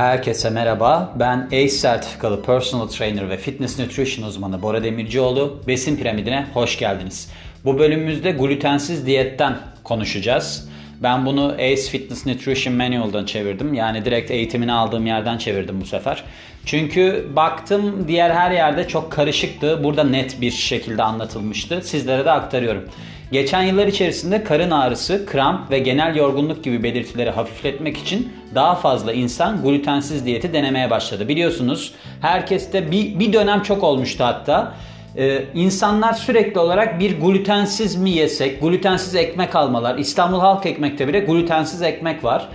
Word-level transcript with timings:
Herkese 0.00 0.50
merhaba. 0.50 1.12
Ben 1.18 1.46
ACE 1.46 1.68
sertifikalı 1.68 2.42
personal 2.42 2.88
trainer 2.88 3.30
ve 3.30 3.36
fitness 3.36 3.78
nutrition 3.78 4.28
uzmanı 4.28 4.62
Bora 4.62 4.84
Demircioğlu. 4.84 5.60
Besin 5.66 5.96
piramidine 5.96 6.46
hoş 6.54 6.78
geldiniz. 6.78 7.30
Bu 7.64 7.78
bölümümüzde 7.78 8.30
glutensiz 8.30 9.06
diyetten 9.06 9.58
konuşacağız. 9.84 10.68
Ben 11.02 11.26
bunu 11.26 11.52
ACE 11.52 11.76
Fitness 11.76 12.26
Nutrition 12.26 12.74
Manual'dan 12.74 13.24
çevirdim. 13.24 13.74
Yani 13.74 14.04
direkt 14.04 14.30
eğitimini 14.30 14.72
aldığım 14.72 15.06
yerden 15.06 15.38
çevirdim 15.38 15.80
bu 15.80 15.86
sefer. 15.86 16.24
Çünkü 16.66 17.26
baktım 17.36 18.04
diğer 18.08 18.30
her 18.30 18.50
yerde 18.50 18.88
çok 18.88 19.12
karışıktı. 19.12 19.84
Burada 19.84 20.04
net 20.04 20.40
bir 20.40 20.50
şekilde 20.50 21.02
anlatılmıştı. 21.02 21.82
Sizlere 21.82 22.24
de 22.24 22.30
aktarıyorum. 22.30 22.84
Geçen 23.32 23.62
yıllar 23.62 23.86
içerisinde 23.86 24.44
karın 24.44 24.70
ağrısı, 24.70 25.26
kramp 25.26 25.70
ve 25.70 25.78
genel 25.78 26.16
yorgunluk 26.16 26.64
gibi 26.64 26.82
belirtileri 26.82 27.30
hafifletmek 27.30 27.98
için 27.98 28.32
daha 28.54 28.74
fazla 28.74 29.12
insan 29.12 29.62
glutensiz 29.62 30.26
diyeti 30.26 30.52
denemeye 30.52 30.90
başladı. 30.90 31.28
Biliyorsunuz 31.28 31.94
herkeste 32.20 32.90
bir, 32.90 33.18
bir 33.18 33.32
dönem 33.32 33.62
çok 33.62 33.84
olmuştu 33.84 34.24
hatta. 34.24 34.74
Ee, 35.16 35.44
insanlar 35.54 36.12
sürekli 36.12 36.60
olarak 36.60 37.00
bir 37.00 37.20
glutensiz 37.20 37.96
mi 37.96 38.10
yesek, 38.10 38.60
glutensiz 38.60 39.14
ekmek 39.14 39.56
almalar. 39.56 39.98
İstanbul 39.98 40.40
Halk 40.40 40.66
Ekmek'te 40.66 41.08
bile 41.08 41.20
glutensiz 41.20 41.82
ekmek 41.82 42.24
var. 42.24 42.48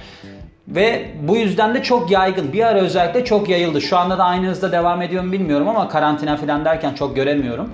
Ve 0.68 1.06
bu 1.22 1.38
yüzden 1.38 1.76
de 1.76 1.84
çok 1.84 2.12
yaygın. 2.12 2.54
Bir 2.54 2.68
ara 2.68 2.80
özellikle 2.80 3.26
çok 3.26 3.50
yayıldı. 3.50 3.82
Şu 3.82 3.98
anda 3.98 4.18
da 4.18 4.24
aynı 4.24 4.48
hızda 4.48 4.72
devam 4.72 5.02
ediyor 5.02 5.24
mu 5.24 5.32
bilmiyorum 5.32 5.68
ama 5.68 5.90
karantina 5.90 6.38
falan 6.38 6.66
derken 6.66 6.94
çok 6.94 7.16
göremiyorum. 7.16 7.70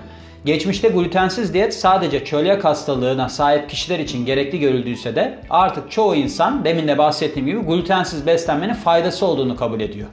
Geçmişte 0.45 0.87
glutensiz 0.87 1.53
diyet 1.53 1.73
sadece 1.73 2.25
çölyak 2.25 2.65
hastalığına 2.65 3.29
sahip 3.29 3.69
kişiler 3.69 3.99
için 3.99 4.25
gerekli 4.25 4.59
görüldüyse 4.59 5.15
de 5.15 5.39
artık 5.49 5.91
çoğu 5.91 6.15
insan 6.15 6.65
demin 6.65 6.87
de 6.87 6.97
bahsettiğim 6.97 7.47
gibi 7.47 7.59
glutensiz 7.59 8.27
beslenmenin 8.27 8.73
faydası 8.73 9.25
olduğunu 9.25 9.55
kabul 9.55 9.79
ediyor. 9.79 10.07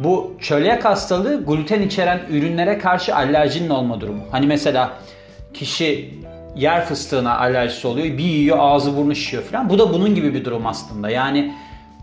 Bu 0.00 0.32
çölyak 0.40 0.84
hastalığı 0.84 1.44
gluten 1.46 1.82
içeren 1.82 2.20
ürünlere 2.30 2.78
karşı 2.78 3.16
alerjinin 3.16 3.70
olma 3.70 4.00
durumu. 4.00 4.22
Hani 4.30 4.46
mesela 4.46 4.92
kişi 5.54 6.14
yer 6.56 6.84
fıstığına 6.84 7.38
alerjisi 7.38 7.86
oluyor. 7.86 8.06
Bir 8.18 8.24
yiyor 8.24 8.56
ağzı 8.60 8.96
burnu 8.96 9.14
şişiyor 9.14 9.42
falan. 9.42 9.70
Bu 9.70 9.78
da 9.78 9.92
bunun 9.92 10.14
gibi 10.14 10.34
bir 10.34 10.44
durum 10.44 10.66
aslında. 10.66 11.10
Yani 11.10 11.54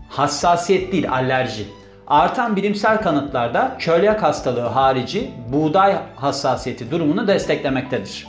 hassasiyet 0.08 0.92
değil 0.92 1.10
alerji. 1.10 1.66
Artan 2.06 2.56
bilimsel 2.56 3.02
kanıtlarda 3.02 3.76
çölyak 3.78 4.22
hastalığı 4.22 4.60
harici 4.60 5.30
buğday 5.52 5.96
hassasiyeti 6.16 6.90
durumunu 6.90 7.26
desteklemektedir. 7.26 8.26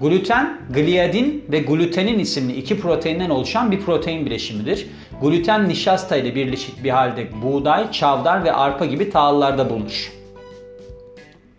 Gluten, 0.00 0.58
gliadin 0.70 1.44
ve 1.52 1.58
glutenin 1.58 2.18
isimli 2.18 2.52
iki 2.56 2.80
proteinden 2.80 3.30
oluşan 3.30 3.70
bir 3.70 3.80
protein 3.80 4.26
bileşimidir. 4.26 4.86
Gluten 5.22 5.68
nişasta 5.68 6.16
ile 6.16 6.34
birleşik 6.34 6.84
bir 6.84 6.90
halde 6.90 7.42
buğday, 7.42 7.92
çavdar 7.92 8.44
ve 8.44 8.52
arpa 8.52 8.84
gibi 8.84 9.10
tahıllarda 9.10 9.70
bulunur. 9.70 10.12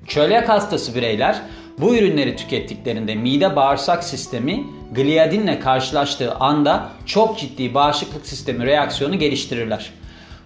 Çölyak 0.08 0.50
hastası 0.50 0.96
bireyler 0.96 1.42
bu 1.80 1.96
ürünleri 1.96 2.36
tükettiklerinde 2.36 3.16
mide 3.16 3.56
bağırsak 3.56 4.04
sistemi 4.04 4.64
gliadinle 4.92 5.60
karşılaştığı 5.60 6.36
anda 6.36 6.90
çok 7.06 7.40
ciddi 7.40 7.74
bağışıklık 7.74 8.28
sistemi 8.28 8.66
reaksiyonu 8.66 9.20
geliştirirler. 9.20 9.92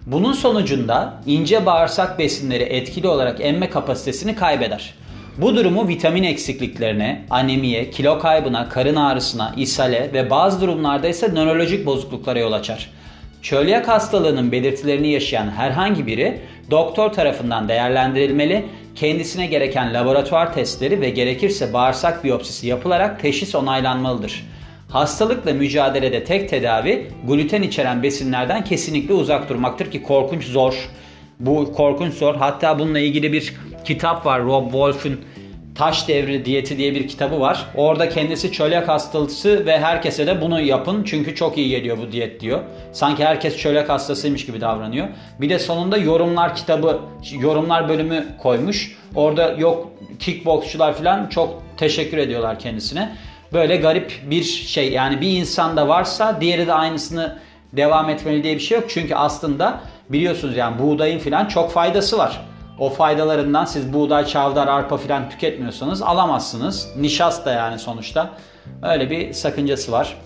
Bunun 0.06 0.34
sonucunda 0.34 1.22
ince 1.26 1.66
bağırsak 1.66 2.20
besinleri 2.20 2.64
etkili 2.64 3.08
olarak 3.08 3.42
emme 3.42 3.70
kapasitesini 3.70 4.36
kaybeder. 4.36 4.94
Bu 5.38 5.56
durumu 5.56 5.88
vitamin 5.88 6.24
eksikliklerine, 6.24 7.26
anemiye, 7.30 7.90
kilo 7.90 8.20
kaybına, 8.20 8.70
karın 8.70 8.96
ağrısına, 8.96 9.54
ishale 9.58 10.10
ve 10.14 10.30
bazı 10.30 10.62
durumlarda 10.62 11.08
ise 11.08 11.34
nörolojik 11.34 11.86
bozukluklara 11.86 12.40
yol 12.40 12.52
açar. 12.52 12.99
Çölyak 13.42 13.88
hastalığının 13.88 14.52
belirtilerini 14.52 15.08
yaşayan 15.08 15.50
herhangi 15.50 16.08
biri 16.08 16.40
doktor 16.72 17.10
tarafından 17.10 17.68
değerlendirilmeli, 17.68 18.66
kendisine 18.96 19.46
gereken 19.46 19.94
laboratuvar 19.94 20.54
testleri 20.54 21.02
ve 21.02 21.10
gerekirse 21.10 21.74
bağırsak 21.74 22.24
biyopsisi 22.24 22.68
yapılarak 22.68 23.20
teşhis 23.22 23.56
onaylanmalıdır. 23.56 24.46
Hastalıkla 24.90 25.54
mücadelede 25.54 26.24
tek 26.24 26.50
tedavi 26.50 27.08
gluten 27.28 27.62
içeren 27.62 28.04
besinlerden 28.04 28.64
kesinlikle 28.64 29.14
uzak 29.14 29.50
durmaktır 29.50 29.92
ki 29.92 30.04
korkunç 30.04 30.44
zor. 30.44 30.90
Bu 31.40 31.74
korkunç 31.74 32.14
zor. 32.14 32.36
Hatta 32.36 32.80
bununla 32.80 33.00
ilgili 33.00 33.34
bir 33.34 33.54
kitap 33.86 34.26
var. 34.26 34.44
Rob 34.44 34.64
Wolf'un 34.64 35.20
Taş 35.80 36.08
Devri 36.08 36.46
Diyeti 36.46 36.78
diye 36.78 36.96
bir 36.96 37.08
kitabı 37.08 37.40
var. 37.40 37.66
Orada 37.76 38.10
kendisi 38.10 38.52
çölyak 38.52 38.88
hastası 38.88 39.66
ve 39.66 39.80
herkese 39.80 40.28
de 40.28 40.42
bunu 40.42 40.62
yapın 40.62 41.04
çünkü 41.04 41.36
çok 41.36 41.58
iyi 41.58 41.70
geliyor 41.70 41.98
bu 41.98 42.12
diyet 42.12 42.40
diyor. 42.40 42.60
Sanki 42.92 43.26
herkes 43.26 43.58
çölyak 43.58 43.90
hastasıymış 43.90 44.46
gibi 44.46 44.62
davranıyor. 44.62 45.08
Bir 45.42 45.50
de 45.50 45.60
sonunda 45.60 45.98
yorumlar 45.98 46.56
kitabı, 46.56 47.00
yorumlar 47.40 47.90
bölümü 47.90 48.26
koymuş. 48.38 48.98
Orada 49.16 49.52
yok 49.52 49.92
kickboksçular 50.20 50.94
falan 50.94 51.28
çok 51.28 51.64
teşekkür 51.78 52.18
ediyorlar 52.18 52.60
kendisine. 52.60 53.16
Böyle 53.54 53.76
garip 53.76 54.22
bir 54.30 54.44
şey 54.44 54.92
yani 54.92 55.22
bir 55.22 55.38
insanda 55.38 55.88
varsa 55.88 56.42
diğeri 56.42 56.68
de 56.68 56.74
aynısını 56.74 57.40
devam 57.74 58.10
etmeli 58.10 58.44
diye 58.44 58.56
bir 58.56 58.60
şey 58.60 58.78
yok. 58.78 58.90
Çünkü 58.90 59.16
aslında 59.16 59.82
biliyorsunuz 60.10 60.58
yani 60.58 60.80
buğdayın 60.80 61.20
falan 61.20 61.46
çok 61.46 61.72
faydası 61.72 62.18
var. 62.18 62.49
O 62.80 62.90
faydalarından 62.90 63.66
siz 63.66 63.94
buğday, 63.94 64.26
çavdar, 64.26 64.68
arpa 64.68 64.98
falan 64.98 65.30
tüketmiyorsanız 65.30 66.02
alamazsınız. 66.02 66.90
Nişasta 66.98 67.52
yani 67.52 67.80
sonuçta. 67.80 68.30
Öyle 68.84 69.10
bir 69.10 69.34
sakıncası 69.34 69.92
var. 69.92 70.18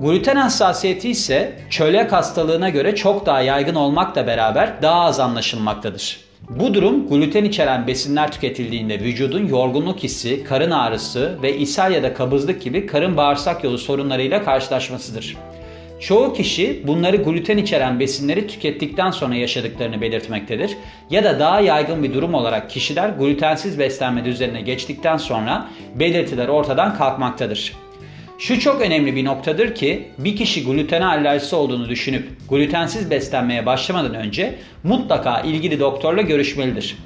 Gluten 0.00 0.36
hassasiyeti 0.36 1.10
ise 1.10 1.58
çölyak 1.70 2.12
hastalığına 2.12 2.68
göre 2.68 2.96
çok 2.96 3.26
daha 3.26 3.40
yaygın 3.40 3.74
olmakla 3.74 4.26
beraber 4.26 4.82
daha 4.82 5.00
az 5.00 5.20
anlaşılmaktadır. 5.20 6.20
Bu 6.48 6.74
durum 6.74 7.08
gluten 7.08 7.44
içeren 7.44 7.86
besinler 7.86 8.32
tüketildiğinde 8.32 9.00
vücudun 9.00 9.46
yorgunluk 9.46 9.98
hissi, 9.98 10.44
karın 10.44 10.70
ağrısı 10.70 11.38
ve 11.42 11.56
ishal 11.56 11.92
ya 11.92 12.02
da 12.02 12.14
kabızlık 12.14 12.62
gibi 12.62 12.86
karın 12.86 13.16
bağırsak 13.16 13.64
yolu 13.64 13.78
sorunlarıyla 13.78 14.44
karşılaşmasıdır. 14.44 15.36
Çoğu 16.00 16.32
kişi 16.32 16.82
bunları 16.86 17.16
gluten 17.16 17.58
içeren 17.58 18.00
besinleri 18.00 18.46
tükettikten 18.46 19.10
sonra 19.10 19.34
yaşadıklarını 19.34 20.00
belirtmektedir. 20.00 20.76
Ya 21.10 21.24
da 21.24 21.38
daha 21.38 21.60
yaygın 21.60 22.02
bir 22.02 22.14
durum 22.14 22.34
olarak 22.34 22.70
kişiler 22.70 23.08
glutensiz 23.08 23.78
beslenme 23.78 24.24
düzenine 24.24 24.60
geçtikten 24.60 25.16
sonra 25.16 25.68
belirtiler 25.94 26.48
ortadan 26.48 26.98
kalkmaktadır. 26.98 27.72
Şu 28.38 28.60
çok 28.60 28.80
önemli 28.80 29.16
bir 29.16 29.24
noktadır 29.24 29.74
ki 29.74 30.08
bir 30.18 30.36
kişi 30.36 30.64
glutene 30.64 31.04
alerjisi 31.04 31.56
olduğunu 31.56 31.88
düşünüp 31.88 32.28
glutensiz 32.50 33.10
beslenmeye 33.10 33.66
başlamadan 33.66 34.14
önce 34.14 34.54
mutlaka 34.84 35.40
ilgili 35.40 35.80
doktorla 35.80 36.22
görüşmelidir. 36.22 36.96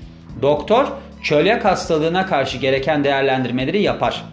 Doktor 0.43 0.87
çölyak 1.23 1.65
hastalığına 1.65 2.27
karşı 2.27 2.59
gereken 2.59 3.05
değerlendirmeleri 3.05 3.83
yapar. 3.83 4.25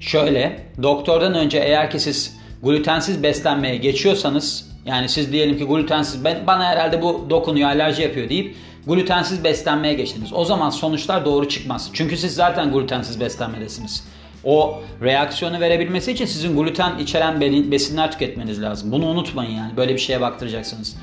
Şöyle, 0.00 0.58
doktordan 0.82 1.34
önce 1.34 1.58
eğer 1.58 1.90
ki 1.90 2.00
siz 2.00 2.41
glutensiz 2.62 3.22
beslenmeye 3.22 3.76
geçiyorsanız 3.76 4.72
yani 4.86 5.08
siz 5.08 5.32
diyelim 5.32 5.58
ki 5.58 5.64
glutensiz 5.64 6.24
ben, 6.24 6.46
bana 6.46 6.64
herhalde 6.64 7.02
bu 7.02 7.26
dokunuyor 7.30 7.68
alerji 7.68 8.02
yapıyor 8.02 8.28
deyip 8.28 8.56
glutensiz 8.86 9.44
beslenmeye 9.44 9.94
geçtiniz. 9.94 10.32
O 10.32 10.44
zaman 10.44 10.70
sonuçlar 10.70 11.24
doğru 11.24 11.48
çıkmaz. 11.48 11.90
Çünkü 11.92 12.16
siz 12.16 12.34
zaten 12.34 12.72
glutensiz 12.72 13.20
beslenmedesiniz. 13.20 14.04
O 14.44 14.82
reaksiyonu 15.02 15.60
verebilmesi 15.60 16.12
için 16.12 16.24
sizin 16.24 16.56
gluten 16.56 16.98
içeren 16.98 17.40
besinler 17.70 18.12
tüketmeniz 18.12 18.62
lazım. 18.62 18.92
Bunu 18.92 19.06
unutmayın 19.06 19.50
yani. 19.50 19.76
Böyle 19.76 19.94
bir 19.94 19.98
şeye 19.98 20.20
baktıracaksınız. 20.20 20.96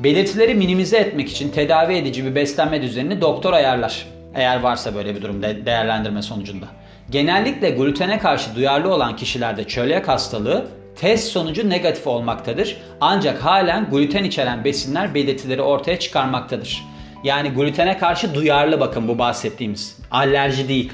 Belirtileri 0.00 0.54
minimize 0.54 0.96
etmek 0.96 1.28
için 1.28 1.48
tedavi 1.48 1.94
edici 1.94 2.24
bir 2.24 2.34
beslenme 2.34 2.82
düzenini 2.82 3.20
doktor 3.20 3.52
ayarlar. 3.52 4.06
Eğer 4.34 4.60
varsa 4.60 4.94
böyle 4.94 5.16
bir 5.16 5.22
durum 5.22 5.42
değerlendirme 5.42 6.22
sonucunda. 6.22 6.66
Genellikle 7.10 7.70
glutene 7.70 8.18
karşı 8.18 8.54
duyarlı 8.54 8.94
olan 8.94 9.16
kişilerde 9.16 9.64
çölyak 9.64 10.08
hastalığı 10.08 10.68
test 10.96 11.28
sonucu 11.32 11.70
negatif 11.70 12.06
olmaktadır. 12.06 12.76
Ancak 13.00 13.44
halen 13.44 13.90
gluten 13.90 14.24
içeren 14.24 14.64
besinler 14.64 15.14
belirtileri 15.14 15.62
ortaya 15.62 15.98
çıkarmaktadır. 15.98 16.84
Yani 17.24 17.48
glutene 17.48 17.98
karşı 17.98 18.34
duyarlı 18.34 18.80
bakın 18.80 19.08
bu 19.08 19.18
bahsettiğimiz. 19.18 19.98
Alerji 20.10 20.68
değil. 20.68 20.92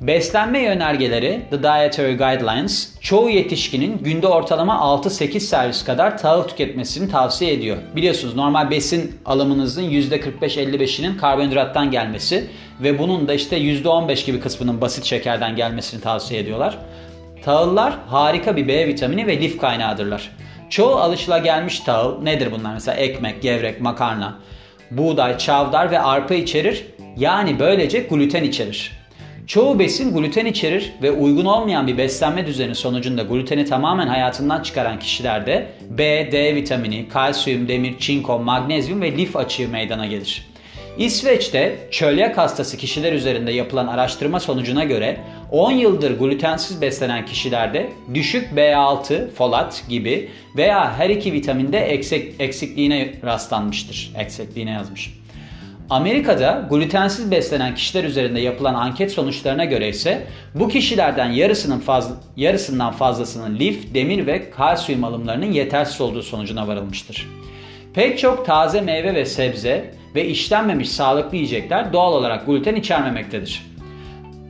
Beslenme 0.00 0.62
yönergeleri 0.62 1.40
The 1.50 1.62
Dietary 1.62 2.16
Guidelines 2.16 3.00
çoğu 3.00 3.30
yetişkinin 3.30 3.98
günde 3.98 4.26
ortalama 4.26 4.74
6-8 4.74 5.40
servis 5.40 5.84
kadar 5.84 6.18
tahıl 6.18 6.42
tüketmesini 6.42 7.10
tavsiye 7.10 7.52
ediyor. 7.52 7.76
Biliyorsunuz 7.96 8.36
normal 8.36 8.70
besin 8.70 9.20
alımınızın 9.26 9.82
%45-55'inin 9.82 11.16
karbonhidrattan 11.16 11.90
gelmesi 11.90 12.50
ve 12.82 12.98
bunun 12.98 13.28
da 13.28 13.34
işte 13.34 13.58
%15 13.58 14.26
gibi 14.26 14.40
kısmının 14.40 14.80
basit 14.80 15.04
şekerden 15.04 15.56
gelmesini 15.56 16.00
tavsiye 16.00 16.40
ediyorlar. 16.40 16.78
Tahıllar 17.44 17.94
harika 18.06 18.56
bir 18.56 18.68
B 18.68 18.86
vitamini 18.86 19.26
ve 19.26 19.40
lif 19.40 19.60
kaynağıdırlar. 19.60 20.30
Çoğu 20.70 20.94
alışılagelmiş 20.94 21.80
tahıl 21.80 22.22
nedir 22.22 22.48
bunlar? 22.52 22.74
Mesela 22.74 22.96
ekmek, 22.96 23.42
gevrek, 23.42 23.80
makarna, 23.80 24.38
buğday, 24.90 25.38
çavdar 25.38 25.90
ve 25.90 26.00
arpa 26.00 26.34
içerir. 26.34 26.86
Yani 27.16 27.58
böylece 27.58 27.98
gluten 27.98 28.44
içerir. 28.44 28.99
Çoğu 29.50 29.78
besin 29.78 30.14
gluten 30.14 30.46
içerir 30.46 30.92
ve 31.02 31.10
uygun 31.10 31.44
olmayan 31.44 31.86
bir 31.86 31.98
beslenme 31.98 32.46
düzeni 32.46 32.74
sonucunda 32.74 33.22
gluteni 33.22 33.64
tamamen 33.64 34.06
hayatından 34.06 34.62
çıkaran 34.62 34.98
kişilerde 34.98 35.66
B, 35.90 36.32
D 36.32 36.54
vitamini, 36.54 37.08
kalsiyum, 37.08 37.68
demir, 37.68 37.98
çinko, 37.98 38.38
magnezyum 38.38 39.00
ve 39.00 39.12
lif 39.12 39.36
açığı 39.36 39.68
meydana 39.68 40.06
gelir. 40.06 40.46
İsveç'te 40.98 41.76
çölyak 41.90 42.38
hastası 42.38 42.76
kişiler 42.76 43.12
üzerinde 43.12 43.52
yapılan 43.52 43.86
araştırma 43.86 44.40
sonucuna 44.40 44.84
göre 44.84 45.20
10 45.50 45.72
yıldır 45.72 46.18
glutensiz 46.18 46.80
beslenen 46.80 47.26
kişilerde 47.26 47.90
düşük 48.14 48.52
B6, 48.56 49.30
folat 49.30 49.84
gibi 49.88 50.30
veya 50.56 50.98
her 50.98 51.10
iki 51.10 51.32
vitaminde 51.32 51.78
eksik, 51.78 52.40
eksikliğine 52.40 53.12
rastlanmıştır. 53.24 54.12
Eksikliğine 54.18 54.70
yazmış. 54.70 55.19
Amerika'da 55.90 56.66
glutensiz 56.70 57.30
beslenen 57.30 57.74
kişiler 57.74 58.04
üzerinde 58.04 58.40
yapılan 58.40 58.74
anket 58.74 59.12
sonuçlarına 59.12 59.64
göre 59.64 59.88
ise 59.88 60.26
bu 60.54 60.68
kişilerden 60.68 61.30
yarısının 61.30 61.78
fazla, 61.78 62.16
yarısından 62.36 62.92
fazlasının 62.92 63.58
lif, 63.58 63.94
demir 63.94 64.26
ve 64.26 64.50
kalsiyum 64.50 65.04
alımlarının 65.04 65.52
yetersiz 65.52 66.00
olduğu 66.00 66.22
sonucuna 66.22 66.68
varılmıştır. 66.68 67.28
Pek 67.94 68.18
çok 68.18 68.46
taze 68.46 68.80
meyve 68.80 69.14
ve 69.14 69.24
sebze 69.24 69.94
ve 70.14 70.26
işlenmemiş 70.26 70.88
sağlıklı 70.88 71.36
yiyecekler 71.36 71.92
doğal 71.92 72.12
olarak 72.12 72.46
gluten 72.46 72.74
içermemektedir. 72.74 73.62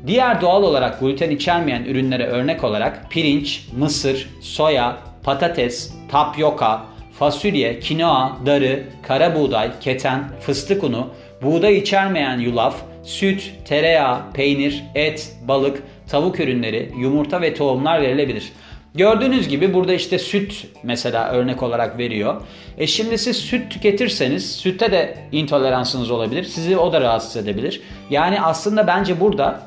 Diğer 0.07 0.41
doğal 0.41 0.63
olarak 0.63 1.01
gluten 1.01 1.31
içermeyen 1.31 1.85
ürünlere 1.85 2.27
örnek 2.27 2.65
olarak 2.65 3.11
pirinç, 3.11 3.67
mısır, 3.79 4.29
soya, 4.41 4.97
patates, 5.23 5.95
tapyoka, 6.11 6.83
fasulye, 7.19 7.81
kinoa, 7.81 8.37
darı, 8.47 8.85
kara 9.03 9.35
buğday, 9.35 9.71
keten, 9.81 10.25
fıstık 10.41 10.85
unu, 10.85 11.09
buğday 11.43 11.79
içermeyen 11.79 12.39
yulaf, 12.39 12.77
süt, 13.03 13.53
tereyağı, 13.65 14.33
peynir, 14.33 14.85
et, 14.95 15.33
balık, 15.49 15.83
tavuk 16.09 16.41
ürünleri, 16.41 16.93
yumurta 16.99 17.41
ve 17.41 17.55
tohumlar 17.55 18.03
verilebilir. 18.03 18.53
Gördüğünüz 18.95 19.49
gibi 19.49 19.75
burada 19.75 19.93
işte 19.93 20.19
süt 20.19 20.67
mesela 20.83 21.31
örnek 21.31 21.63
olarak 21.63 21.99
veriyor. 21.99 22.41
E 22.79 22.87
şimdi 22.87 23.19
siz 23.19 23.37
süt 23.37 23.71
tüketirseniz 23.71 24.53
sütte 24.57 24.93
de 24.93 25.19
intoleransınız 25.33 26.11
olabilir. 26.11 26.45
Sizi 26.45 26.77
o 26.77 26.93
da 26.93 27.01
rahatsız 27.01 27.37
edebilir. 27.37 27.83
Yani 28.11 28.41
aslında 28.41 28.87
bence 28.87 29.21
burada 29.21 29.61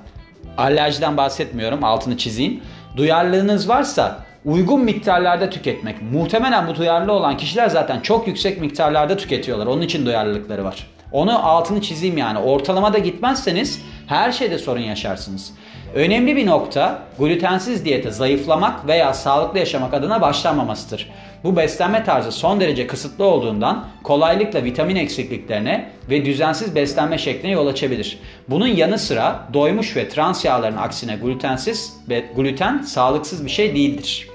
alerjiden 0.57 1.17
bahsetmiyorum 1.17 1.83
altını 1.83 2.17
çizeyim. 2.17 2.61
Duyarlılığınız 2.97 3.69
varsa 3.69 4.25
uygun 4.45 4.83
miktarlarda 4.83 5.49
tüketmek. 5.49 6.01
Muhtemelen 6.01 6.67
bu 6.67 6.75
duyarlı 6.75 7.11
olan 7.11 7.37
kişiler 7.37 7.69
zaten 7.69 7.99
çok 7.99 8.27
yüksek 8.27 8.61
miktarlarda 8.61 9.17
tüketiyorlar. 9.17 9.65
Onun 9.65 9.81
için 9.81 10.05
duyarlılıkları 10.05 10.63
var. 10.63 10.87
Onu 11.13 11.48
altını 11.48 11.81
çizeyim 11.81 12.18
yani. 12.18 12.39
Ortalamada 12.39 12.98
gitmezseniz 12.98 13.81
her 14.07 14.31
şeyde 14.31 14.57
sorun 14.57 14.80
yaşarsınız. 14.80 15.54
Önemli 15.95 16.36
bir 16.36 16.45
nokta 16.45 17.01
glutensiz 17.19 17.86
diyete 17.86 18.12
zayıflamak 18.12 18.88
veya 18.88 19.13
sağlıklı 19.13 19.60
yaşamak 19.60 19.94
adına 19.94 20.21
başlanmamasıdır. 20.21 21.12
Bu 21.44 21.56
beslenme 21.56 22.04
tarzı 22.04 22.31
son 22.31 22.60
derece 22.60 22.88
kısıtlı 22.88 23.25
olduğundan 23.25 23.86
kolaylıkla 24.04 24.63
vitamin 24.63 24.95
eksikliklerine 24.95 25.89
ve 26.10 26.25
düzensiz 26.25 26.75
beslenme 26.75 27.18
şekline 27.18 27.51
yol 27.51 27.68
açabilir. 27.68 28.19
Bunun 28.50 28.68
yanı 28.68 29.00
sıra 29.00 29.48
doymuş 29.54 29.95
ve 29.95 30.09
trans 30.09 30.45
yağların 30.45 30.77
aksine 30.77 31.16
glutensiz 31.16 31.94
ve 32.09 32.25
gluten 32.36 32.81
sağlıksız 32.81 33.45
bir 33.45 33.51
şey 33.51 33.75
değildir. 33.75 34.27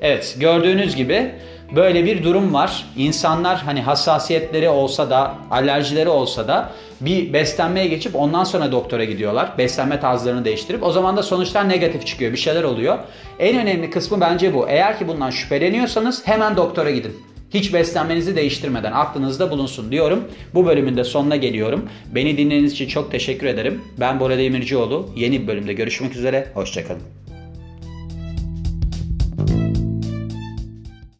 Evet 0.00 0.36
gördüğünüz 0.40 0.96
gibi 0.96 1.32
böyle 1.76 2.04
bir 2.04 2.24
durum 2.24 2.54
var. 2.54 2.86
İnsanlar 2.96 3.58
hani 3.58 3.82
hassasiyetleri 3.82 4.68
olsa 4.68 5.10
da 5.10 5.34
alerjileri 5.50 6.08
olsa 6.08 6.48
da 6.48 6.70
bir 7.00 7.32
beslenmeye 7.32 7.86
geçip 7.86 8.16
ondan 8.16 8.44
sonra 8.44 8.72
doktora 8.72 9.04
gidiyorlar. 9.04 9.52
Beslenme 9.58 10.00
tarzlarını 10.00 10.44
değiştirip 10.44 10.82
o 10.82 10.92
zaman 10.92 11.16
da 11.16 11.22
sonuçlar 11.22 11.68
negatif 11.68 12.06
çıkıyor. 12.06 12.32
Bir 12.32 12.36
şeyler 12.36 12.62
oluyor. 12.62 12.98
En 13.38 13.58
önemli 13.58 13.90
kısmı 13.90 14.20
bence 14.20 14.54
bu. 14.54 14.68
Eğer 14.68 14.98
ki 14.98 15.08
bundan 15.08 15.30
şüpheleniyorsanız 15.30 16.26
hemen 16.26 16.56
doktora 16.56 16.90
gidin. 16.90 17.16
Hiç 17.54 17.74
beslenmenizi 17.74 18.36
değiştirmeden 18.36 18.92
aklınızda 18.92 19.50
bulunsun 19.50 19.92
diyorum. 19.92 20.24
Bu 20.54 20.66
bölümün 20.66 20.96
de 20.96 21.04
sonuna 21.04 21.36
geliyorum. 21.36 21.88
Beni 22.14 22.38
dinlediğiniz 22.38 22.72
için 22.72 22.88
çok 22.88 23.10
teşekkür 23.10 23.46
ederim. 23.46 23.80
Ben 24.00 24.20
Bora 24.20 24.38
Demircioğlu. 24.38 25.08
Yeni 25.16 25.42
bir 25.42 25.46
bölümde 25.46 25.72
görüşmek 25.72 26.16
üzere. 26.16 26.48
Hoşçakalın. 26.54 27.21